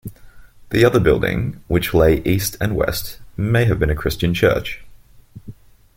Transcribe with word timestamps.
The 0.71 0.83
other 0.83 0.99
building, 0.99 1.61
which 1.67 1.93
lay 1.93 2.23
east 2.23 2.57
and 2.59 2.75
west, 2.75 3.19
may 3.37 3.65
have 3.65 3.77
been 3.77 3.91
a 3.91 3.95
Christian 3.95 4.33
church. 4.33 4.83